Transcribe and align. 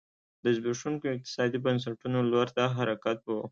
د 0.43 0.45
زبېښونکو 0.57 1.05
اقتصادي 1.11 1.59
بنسټونو 1.65 2.19
لور 2.31 2.47
ته 2.55 2.63
حرکت 2.77 3.19
و 3.25 3.29